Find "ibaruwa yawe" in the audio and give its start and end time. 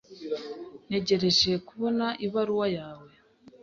2.25-3.09